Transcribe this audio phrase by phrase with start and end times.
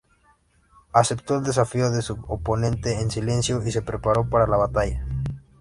[0.93, 5.05] Aceptó el desafío de su oponente en silencio, y se preparó para la batalla.